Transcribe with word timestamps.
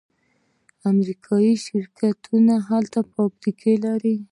امریکایی 0.91 1.53
شرکتونه 1.65 2.53
هلته 2.69 2.99
فابریکې 3.11 3.73
لري. 3.85 4.15